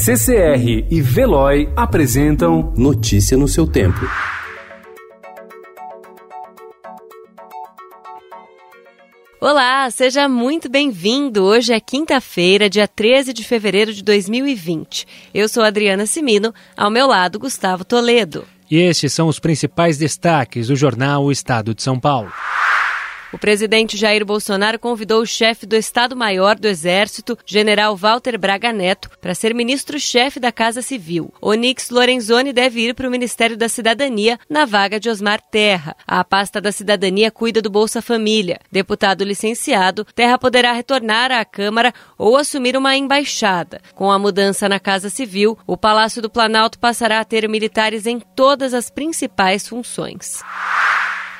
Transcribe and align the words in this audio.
CCR 0.00 0.86
e 0.88 1.02
Veloy 1.02 1.68
apresentam 1.74 2.72
Notícia 2.76 3.36
no 3.36 3.48
seu 3.48 3.66
tempo. 3.66 3.98
Olá, 9.40 9.90
seja 9.90 10.28
muito 10.28 10.68
bem-vindo. 10.68 11.42
Hoje 11.42 11.72
é 11.72 11.80
quinta-feira, 11.80 12.70
dia 12.70 12.86
13 12.86 13.32
de 13.32 13.42
fevereiro 13.42 13.92
de 13.92 14.04
2020. 14.04 15.04
Eu 15.34 15.48
sou 15.48 15.64
Adriana 15.64 16.06
Simino, 16.06 16.54
ao 16.76 16.90
meu 16.90 17.08
lado, 17.08 17.36
Gustavo 17.36 17.84
Toledo. 17.84 18.44
E 18.70 18.76
estes 18.76 19.12
são 19.12 19.26
os 19.26 19.40
principais 19.40 19.98
destaques 19.98 20.68
do 20.68 20.76
jornal 20.76 21.24
O 21.24 21.32
Estado 21.32 21.74
de 21.74 21.82
São 21.82 21.98
Paulo. 21.98 22.30
O 23.32 23.38
presidente 23.38 23.96
Jair 23.96 24.24
Bolsonaro 24.24 24.78
convidou 24.78 25.20
o 25.20 25.26
chefe 25.26 25.66
do 25.66 25.76
Estado-Maior 25.76 26.58
do 26.58 26.66
Exército, 26.66 27.36
general 27.44 27.94
Walter 27.94 28.38
Braga 28.38 28.72
Neto, 28.72 29.10
para 29.20 29.34
ser 29.34 29.54
ministro-chefe 29.54 30.40
da 30.40 30.50
Casa 30.50 30.80
Civil. 30.80 31.32
Onix 31.40 31.90
Lorenzoni 31.90 32.54
deve 32.54 32.80
ir 32.80 32.94
para 32.94 33.06
o 33.06 33.10
Ministério 33.10 33.56
da 33.56 33.68
Cidadania 33.68 34.38
na 34.48 34.64
vaga 34.64 34.98
de 34.98 35.10
Osmar 35.10 35.42
Terra. 35.42 35.94
A 36.06 36.24
pasta 36.24 36.58
da 36.58 36.72
Cidadania 36.72 37.30
cuida 37.30 37.60
do 37.60 37.68
Bolsa 37.68 38.00
Família. 38.00 38.60
Deputado 38.72 39.24
licenciado, 39.24 40.06
Terra 40.14 40.38
poderá 40.38 40.72
retornar 40.72 41.30
à 41.30 41.44
Câmara 41.44 41.92
ou 42.16 42.36
assumir 42.36 42.76
uma 42.76 42.96
embaixada. 42.96 43.80
Com 43.94 44.10
a 44.10 44.18
mudança 44.18 44.68
na 44.70 44.80
Casa 44.80 45.10
Civil, 45.10 45.58
o 45.66 45.76
Palácio 45.76 46.22
do 46.22 46.30
Planalto 46.30 46.78
passará 46.78 47.20
a 47.20 47.24
ter 47.24 47.46
militares 47.46 48.06
em 48.06 48.20
todas 48.20 48.72
as 48.72 48.88
principais 48.88 49.68
funções. 49.68 50.42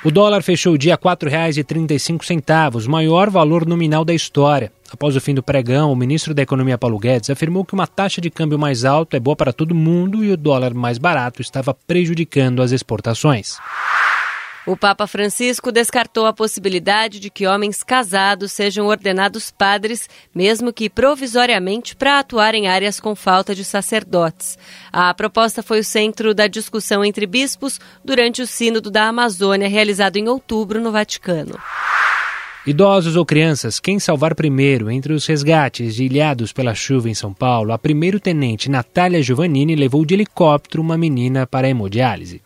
O 0.04 0.12
dólar 0.12 0.42
fechou 0.42 0.74
o 0.74 0.78
dia 0.78 0.94
a 0.94 0.96
R$ 0.96 1.16
4,35, 1.16 2.86
maior 2.86 3.28
valor 3.28 3.66
nominal 3.66 4.04
da 4.04 4.14
história. 4.14 4.70
Após 4.92 5.16
o 5.16 5.20
fim 5.20 5.34
do 5.34 5.42
pregão, 5.42 5.92
o 5.92 5.96
ministro 5.96 6.32
da 6.32 6.42
Economia 6.42 6.78
Paulo 6.78 7.00
Guedes 7.00 7.30
afirmou 7.30 7.64
que 7.64 7.74
uma 7.74 7.86
taxa 7.86 8.20
de 8.20 8.30
câmbio 8.30 8.58
mais 8.58 8.84
alta 8.84 9.16
é 9.16 9.20
boa 9.20 9.34
para 9.34 9.52
todo 9.52 9.74
mundo 9.74 10.24
e 10.24 10.30
o 10.30 10.36
dólar 10.36 10.72
mais 10.72 10.98
barato 10.98 11.42
estava 11.42 11.74
prejudicando 11.74 12.62
as 12.62 12.70
exportações. 12.70 13.58
O 14.68 14.76
Papa 14.76 15.06
Francisco 15.06 15.72
descartou 15.72 16.26
a 16.26 16.32
possibilidade 16.34 17.18
de 17.18 17.30
que 17.30 17.46
homens 17.46 17.82
casados 17.82 18.52
sejam 18.52 18.86
ordenados 18.86 19.50
padres, 19.50 20.10
mesmo 20.34 20.74
que 20.74 20.90
provisoriamente, 20.90 21.96
para 21.96 22.18
atuar 22.18 22.54
em 22.54 22.68
áreas 22.68 23.00
com 23.00 23.14
falta 23.14 23.54
de 23.54 23.64
sacerdotes. 23.64 24.58
A 24.92 25.14
proposta 25.14 25.62
foi 25.62 25.80
o 25.80 25.84
centro 25.84 26.34
da 26.34 26.46
discussão 26.46 27.02
entre 27.02 27.26
bispos 27.26 27.80
durante 28.04 28.42
o 28.42 28.46
Sínodo 28.46 28.90
da 28.90 29.08
Amazônia, 29.08 29.70
realizado 29.70 30.18
em 30.18 30.28
outubro 30.28 30.82
no 30.82 30.92
Vaticano. 30.92 31.58
Idosos 32.66 33.16
ou 33.16 33.24
crianças, 33.24 33.80
quem 33.80 33.98
salvar 33.98 34.34
primeiro 34.34 34.90
entre 34.90 35.14
os 35.14 35.24
resgates 35.24 35.94
de 35.94 36.04
ilhados 36.04 36.52
pela 36.52 36.74
chuva 36.74 37.08
em 37.08 37.14
São 37.14 37.32
Paulo, 37.32 37.72
a 37.72 37.78
primeiro-tenente 37.78 38.68
Natália 38.68 39.22
Giovannini 39.22 39.74
levou 39.74 40.04
de 40.04 40.12
helicóptero 40.12 40.82
uma 40.82 40.98
menina 40.98 41.46
para 41.46 41.66
a 41.66 41.70
hemodiálise. 41.70 42.42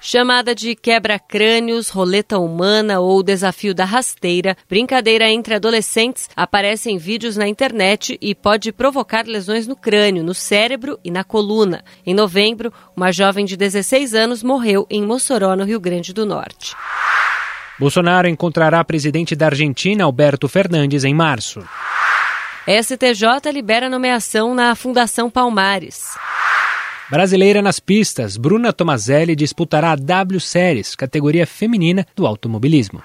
Chamada 0.00 0.54
de 0.54 0.76
quebra-crânios, 0.76 1.88
roleta 1.88 2.38
humana 2.38 3.00
ou 3.00 3.20
desafio 3.20 3.74
da 3.74 3.84
rasteira, 3.84 4.56
brincadeira 4.68 5.28
entre 5.28 5.54
adolescentes 5.54 6.30
aparece 6.36 6.88
em 6.88 6.96
vídeos 6.96 7.36
na 7.36 7.48
internet 7.48 8.16
e 8.20 8.32
pode 8.34 8.70
provocar 8.70 9.26
lesões 9.26 9.66
no 9.66 9.74
crânio, 9.74 10.22
no 10.22 10.32
cérebro 10.32 10.98
e 11.04 11.10
na 11.10 11.24
coluna. 11.24 11.82
Em 12.06 12.14
novembro, 12.14 12.72
uma 12.96 13.10
jovem 13.10 13.44
de 13.44 13.56
16 13.56 14.14
anos 14.14 14.42
morreu 14.42 14.86
em 14.88 15.02
Mossoró, 15.02 15.56
no 15.56 15.64
Rio 15.64 15.80
Grande 15.80 16.12
do 16.12 16.24
Norte. 16.24 16.76
Bolsonaro 17.78 18.28
encontrará 18.28 18.82
presidente 18.84 19.34
da 19.34 19.46
Argentina, 19.46 20.04
Alberto 20.04 20.48
Fernandes, 20.48 21.04
em 21.04 21.14
março. 21.14 21.60
STJ 22.66 23.50
libera 23.52 23.88
nomeação 23.88 24.54
na 24.54 24.74
Fundação 24.74 25.28
Palmares. 25.28 26.16
Brasileira 27.10 27.62
nas 27.62 27.80
pistas, 27.80 28.36
Bruna 28.36 28.70
Tomazelli 28.70 29.34
disputará 29.34 29.92
a 29.92 29.96
W 29.96 30.38
Series, 30.38 30.94
categoria 30.94 31.46
feminina 31.46 32.06
do 32.14 32.26
automobilismo. 32.26 33.02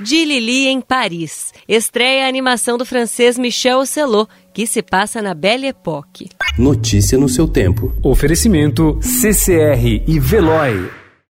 De 0.00 0.24
Lili 0.24 0.66
em 0.66 0.80
Paris. 0.80 1.52
Estreia 1.68 2.24
a 2.24 2.28
animação 2.28 2.76
do 2.76 2.84
francês 2.84 3.38
Michel 3.38 3.78
Ocelot, 3.78 4.28
que 4.52 4.66
se 4.66 4.82
passa 4.82 5.22
na 5.22 5.32
Belle 5.32 5.68
Époque. 5.68 6.28
Notícia 6.58 7.16
no 7.16 7.28
seu 7.28 7.46
tempo. 7.46 7.94
Oferecimento 8.02 8.98
CCR 9.00 10.02
e 10.06 10.18
Veloy. 10.18 10.97